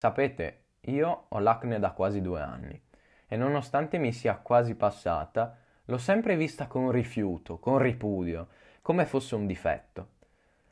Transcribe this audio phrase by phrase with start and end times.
[0.00, 2.80] Sapete, io ho l'acne da quasi due anni
[3.26, 8.46] e nonostante mi sia quasi passata, l'ho sempre vista con rifiuto, con ripudio,
[8.80, 10.10] come fosse un difetto.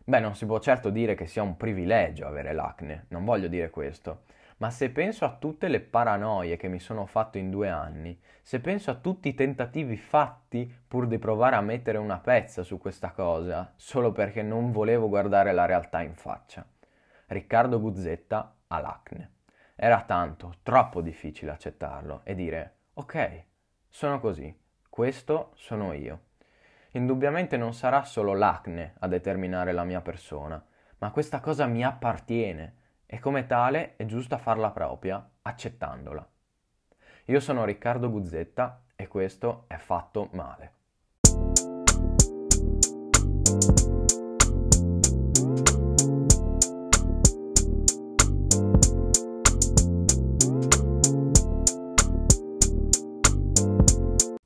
[0.05, 3.69] Beh, non si può certo dire che sia un privilegio avere l'acne, non voglio dire
[3.69, 4.27] questo,
[4.59, 8.61] ma se penso a tutte le paranoie che mi sono fatto in due anni, se
[8.61, 13.11] penso a tutti i tentativi fatti pur di provare a mettere una pezza su questa
[13.11, 16.65] cosa, solo perché non volevo guardare la realtà in faccia.
[17.27, 19.33] Riccardo Guzzetta ha l'acne.
[19.75, 23.45] Era tanto, troppo difficile accettarlo e dire ok,
[23.89, 24.55] sono così,
[24.89, 26.21] questo sono io.
[26.93, 30.65] Indubbiamente non sarà solo l'acne a determinare la mia persona,
[30.99, 36.27] ma questa cosa mi appartiene e come tale è giusta farla propria accettandola.
[37.27, 40.73] Io sono Riccardo Guzzetta e questo è fatto male.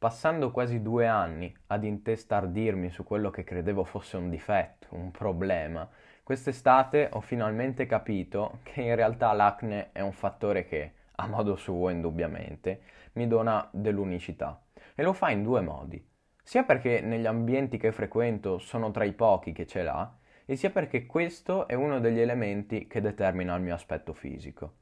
[0.01, 5.87] Passando quasi due anni ad intestardirmi su quello che credevo fosse un difetto, un problema,
[6.23, 11.91] quest'estate ho finalmente capito che in realtà l'acne è un fattore che, a modo suo
[11.91, 12.81] indubbiamente,
[13.13, 14.59] mi dona dell'unicità.
[14.95, 16.03] E lo fa in due modi.
[16.43, 20.71] Sia perché negli ambienti che frequento sono tra i pochi che ce l'ha, e sia
[20.71, 24.77] perché questo è uno degli elementi che determina il mio aspetto fisico.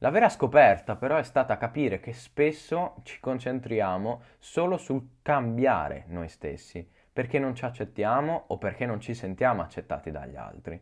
[0.00, 6.28] La vera scoperta però è stata capire che spesso ci concentriamo solo sul cambiare noi
[6.28, 10.78] stessi, perché non ci accettiamo o perché non ci sentiamo accettati dagli altri.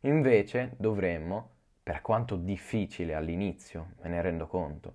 [0.00, 1.50] Invece dovremmo,
[1.80, 4.94] per quanto difficile all'inizio, me ne rendo conto,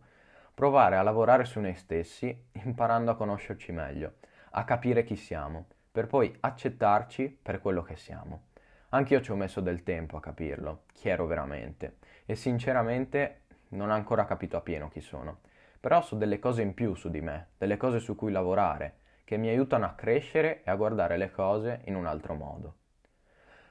[0.53, 4.15] provare a lavorare su noi stessi imparando a conoscerci meglio,
[4.49, 8.47] a capire chi siamo, per poi accettarci per quello che siamo.
[8.89, 13.40] Anch'io ci ho messo del tempo a capirlo, chi ero veramente, e sinceramente
[13.71, 15.39] non ho ancora capito appieno chi sono,
[15.79, 19.37] però so delle cose in più su di me, delle cose su cui lavorare, che
[19.37, 22.75] mi aiutano a crescere e a guardare le cose in un altro modo.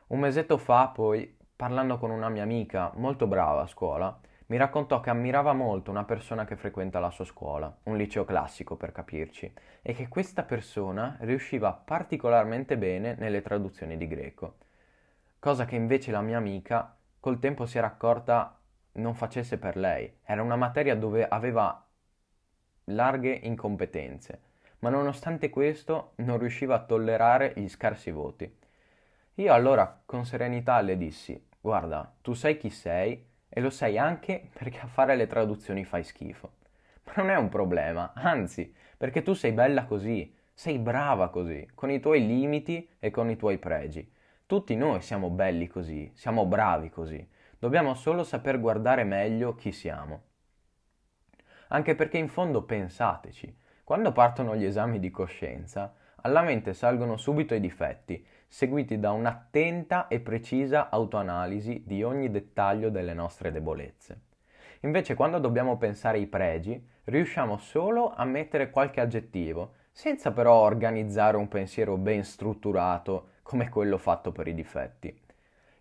[0.08, 4.98] Un mesetto fa, poi, parlando con una mia amica molto brava a scuola, mi raccontò
[4.98, 9.52] che ammirava molto una persona che frequenta la sua scuola, un liceo classico per capirci,
[9.80, 14.56] e che questa persona riusciva particolarmente bene nelle traduzioni di greco,
[15.38, 18.58] cosa che invece la mia amica col tempo si era accorta
[18.92, 20.12] non facesse per lei.
[20.24, 21.86] Era una materia dove aveva
[22.84, 24.40] larghe incompetenze,
[24.80, 28.58] ma nonostante questo non riusciva a tollerare gli scarsi voti.
[29.34, 34.50] Io allora con serenità le dissi, guarda, tu sai chi sei e lo sai anche
[34.52, 36.52] perché a fare le traduzioni fai schifo.
[37.04, 41.90] Ma non è un problema, anzi, perché tu sei bella così, sei brava così, con
[41.90, 44.08] i tuoi limiti e con i tuoi pregi.
[44.46, 47.26] Tutti noi siamo belli così, siamo bravi così.
[47.60, 50.22] Dobbiamo solo saper guardare meglio chi siamo.
[51.68, 53.54] Anche perché in fondo pensateci,
[53.84, 60.08] quando partono gli esami di coscienza, alla mente salgono subito i difetti, seguiti da un'attenta
[60.08, 64.22] e precisa autoanalisi di ogni dettaglio delle nostre debolezze.
[64.80, 71.36] Invece quando dobbiamo pensare ai pregi, riusciamo solo a mettere qualche aggettivo, senza però organizzare
[71.36, 75.28] un pensiero ben strutturato come quello fatto per i difetti.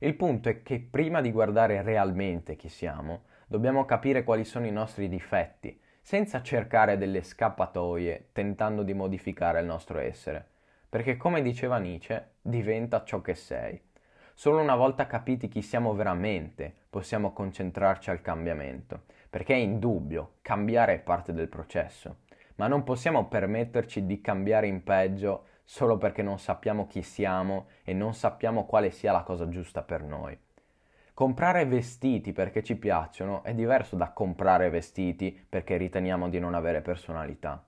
[0.02, 4.72] Il punto è che prima di guardare realmente chi siamo, dobbiamo capire quali sono i
[4.72, 10.48] nostri difetti, senza cercare delle scappatoie tentando di modificare il nostro essere,
[10.88, 13.78] perché come diceva Nietzsche, diventa ciò che sei.
[14.34, 20.94] Solo una volta capiti chi siamo veramente possiamo concentrarci al cambiamento, perché è indubbio, cambiare
[20.94, 22.20] è parte del processo,
[22.56, 27.94] ma non possiamo permetterci di cambiare in peggio solo perché non sappiamo chi siamo e
[27.94, 30.36] non sappiamo quale sia la cosa giusta per noi.
[31.14, 36.82] Comprare vestiti perché ci piacciono è diverso da comprare vestiti perché riteniamo di non avere
[36.82, 37.64] personalità.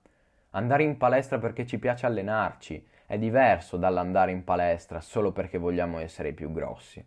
[0.50, 6.00] Andare in palestra perché ci piace allenarci è diverso dall'andare in palestra solo perché vogliamo
[6.00, 7.06] essere più grossi.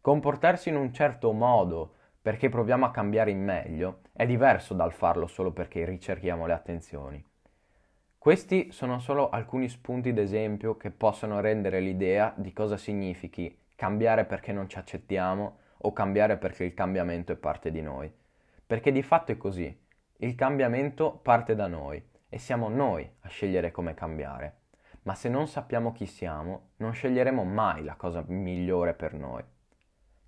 [0.00, 5.26] Comportarsi in un certo modo perché proviamo a cambiare in meglio è diverso dal farlo
[5.26, 7.32] solo perché ricerchiamo le attenzioni.
[8.24, 14.50] Questi sono solo alcuni spunti d'esempio che possono rendere l'idea di cosa significhi cambiare perché
[14.50, 18.10] non ci accettiamo o cambiare perché il cambiamento è parte di noi.
[18.66, 19.78] Perché di fatto è così,
[20.20, 24.60] il cambiamento parte da noi e siamo noi a scegliere come cambiare.
[25.02, 29.44] Ma se non sappiamo chi siamo, non sceglieremo mai la cosa migliore per noi.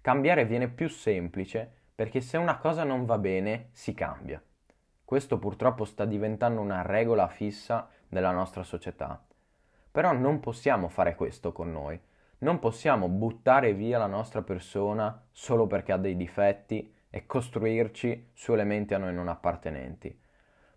[0.03, 4.39] Cambiare viene più semplice perché se una cosa non va bene, si cambia.
[5.07, 9.25] Questo purtroppo sta diventando una regola fissa della nostra società.
[9.89, 11.97] Però non possiamo fare questo con noi.
[12.39, 18.53] Non possiamo buttare via la nostra persona solo perché ha dei difetti e costruirci su
[18.53, 20.21] elementi a noi non appartenenti.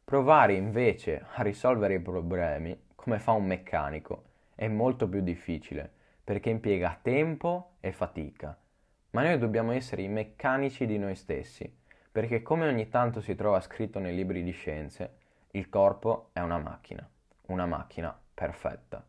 [0.04, 5.92] Provare invece a risolvere i problemi come fa un meccanico è molto più difficile
[6.24, 8.56] perché impiega tempo e fatica.
[9.10, 11.79] Ma noi dobbiamo essere i meccanici di noi stessi,
[12.12, 15.18] perché come ogni tanto si trova scritto nei libri di scienze,
[15.52, 17.08] il corpo è una macchina,
[17.48, 19.04] una macchina perfetta.